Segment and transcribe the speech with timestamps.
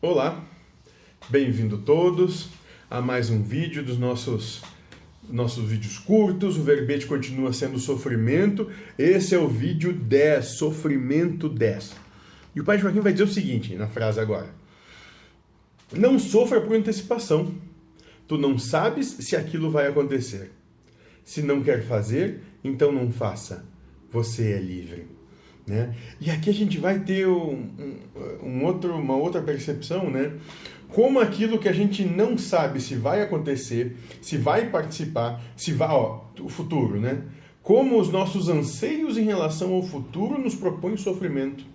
[0.00, 0.46] Olá,
[1.28, 2.50] bem-vindo todos
[2.88, 4.62] a mais um vídeo dos nossos
[5.28, 6.56] nossos vídeos curtos.
[6.56, 8.70] O verbete continua sendo sofrimento.
[8.96, 11.96] Esse é o vídeo 10, sofrimento 10.
[12.54, 14.54] E o pai Joaquim vai dizer o seguinte na frase agora:
[15.92, 17.52] Não sofra por antecipação.
[18.28, 20.52] Tu não sabes se aquilo vai acontecer.
[21.24, 23.66] Se não quer fazer, então não faça.
[24.12, 25.08] Você é livre.
[25.68, 25.94] Né?
[26.18, 27.68] E aqui a gente vai ter um,
[28.42, 30.32] um, outro, uma outra percepção, né?
[30.88, 35.90] Como aquilo que a gente não sabe se vai acontecer, se vai participar, se vai,
[35.90, 37.22] ó, o futuro, né?
[37.62, 41.66] Como os nossos anseios em relação ao futuro nos propõem sofrimento.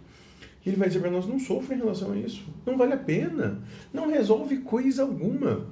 [0.65, 2.97] E ele vai dizer para nós: não sofra em relação a isso, não vale a
[2.97, 3.61] pena,
[3.93, 5.67] não resolve coisa alguma.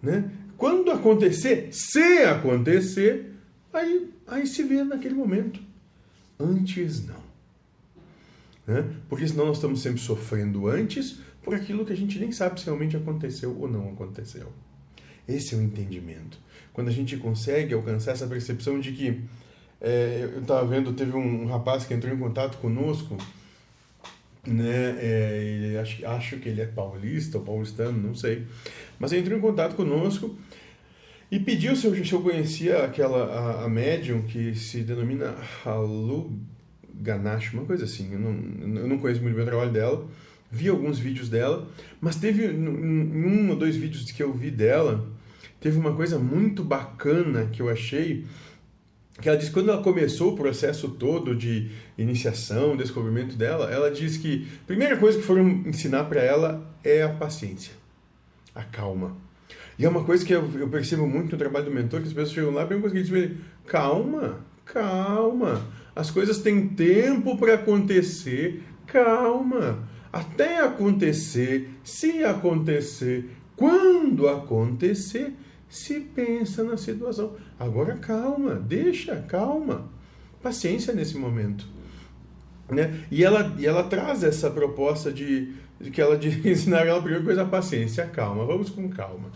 [0.00, 0.30] Né?
[0.56, 3.32] Quando acontecer, se acontecer,
[3.72, 5.60] aí, aí se vê naquele momento.
[6.38, 7.26] Antes não.
[8.66, 8.84] Né?
[9.08, 12.66] Porque senão nós estamos sempre sofrendo antes por aquilo que a gente nem sabe se
[12.66, 14.52] realmente aconteceu ou não aconteceu.
[15.28, 16.38] Esse é o entendimento.
[16.72, 19.22] Quando a gente consegue alcançar essa percepção de que.
[19.80, 23.16] É, eu estava vendo, teve um rapaz que entrou em contato conosco,
[24.46, 24.96] né?
[24.98, 28.46] É, ele, acho, acho que ele é paulista ou paulistano, não sei.
[28.98, 30.36] Mas ele entrou em contato conosco
[31.30, 36.32] e pediu se eu, se eu conhecia aquela a, a médium que se denomina Halu
[36.94, 38.12] Ganache, uma coisa assim.
[38.12, 40.06] Eu não, eu não conheço muito bem o trabalho dela.
[40.50, 41.68] Vi alguns vídeos dela,
[42.00, 45.04] mas teve em um ou dois vídeos que eu vi dela,
[45.60, 48.24] teve uma coisa muito bacana que eu achei
[49.20, 53.90] que ela disse que quando ela começou o processo todo de iniciação, descobrimento dela, ela
[53.90, 57.72] diz que a primeira coisa que foram ensinar para ela é a paciência,
[58.54, 59.16] a calma.
[59.78, 62.12] E é uma coisa que eu, eu percebo muito no trabalho do mentor, que as
[62.12, 65.62] pessoas chegam lá e perguntam dizer, calma, calma,
[65.94, 75.34] as coisas têm tempo para acontecer, calma, até acontecer, se acontecer, quando acontecer,
[75.68, 77.34] se pensa na situação.
[77.58, 79.88] Agora calma, deixa, calma,
[80.42, 81.66] paciência nesse momento.
[82.68, 83.00] Né?
[83.10, 87.02] E, ela, e ela traz essa proposta de, de que ela de ensinar ela a
[87.02, 89.30] primeira coisa a paciência, calma, vamos com calma.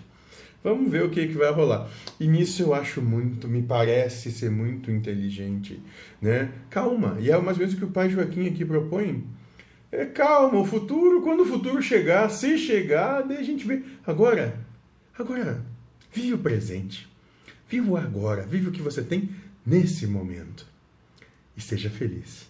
[0.62, 1.88] Vamos ver o que, que vai rolar.
[2.18, 5.80] E nisso eu acho muito, me parece ser muito inteligente,
[6.20, 6.52] né?
[6.68, 7.16] Calma.
[7.18, 9.24] E é mais ou menos o que o pai Joaquim aqui propõe.
[9.90, 13.82] É calma, o futuro, quando o futuro chegar, se chegar, daí a gente vê.
[14.06, 14.60] Agora,
[15.18, 15.64] agora,
[16.12, 17.08] vive o presente.
[17.66, 19.30] Vive o agora, vive o que você tem
[19.64, 20.66] nesse momento.
[21.56, 22.49] E seja feliz.